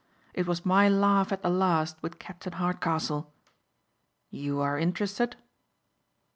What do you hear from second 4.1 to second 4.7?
You